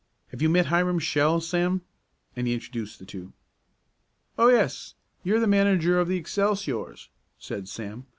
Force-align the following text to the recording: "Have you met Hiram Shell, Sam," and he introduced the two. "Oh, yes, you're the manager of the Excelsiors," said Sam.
"Have 0.29 0.41
you 0.41 0.49
met 0.49 0.65
Hiram 0.65 0.97
Shell, 0.97 1.41
Sam," 1.41 1.81
and 2.35 2.47
he 2.47 2.55
introduced 2.55 2.97
the 2.97 3.05
two. 3.05 3.33
"Oh, 4.35 4.47
yes, 4.49 4.95
you're 5.23 5.39
the 5.39 5.45
manager 5.45 5.99
of 5.99 6.07
the 6.07 6.17
Excelsiors," 6.17 7.09
said 7.37 7.67
Sam. 7.69 8.07